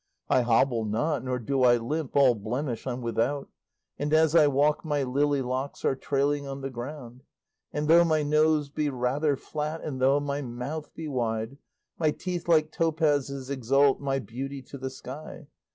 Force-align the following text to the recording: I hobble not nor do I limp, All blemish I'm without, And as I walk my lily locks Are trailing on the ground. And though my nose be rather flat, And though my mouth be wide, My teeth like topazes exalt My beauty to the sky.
I 0.31 0.41
hobble 0.41 0.83
not 0.83 1.23
nor 1.23 1.37
do 1.37 1.61
I 1.61 1.77
limp, 1.77 2.15
All 2.15 2.33
blemish 2.33 2.87
I'm 2.87 3.01
without, 3.03 3.49
And 3.99 4.11
as 4.15 4.35
I 4.35 4.47
walk 4.47 4.83
my 4.83 5.03
lily 5.03 5.43
locks 5.43 5.85
Are 5.85 5.95
trailing 5.95 6.47
on 6.47 6.61
the 6.61 6.71
ground. 6.71 7.21
And 7.71 7.87
though 7.87 8.03
my 8.03 8.23
nose 8.23 8.69
be 8.71 8.89
rather 8.89 9.35
flat, 9.35 9.83
And 9.83 10.01
though 10.01 10.19
my 10.19 10.41
mouth 10.41 10.91
be 10.95 11.07
wide, 11.07 11.59
My 11.99 12.09
teeth 12.09 12.47
like 12.47 12.71
topazes 12.71 13.51
exalt 13.51 13.99
My 13.99 14.17
beauty 14.17 14.63
to 14.63 14.79
the 14.79 14.89
sky. 14.89 15.45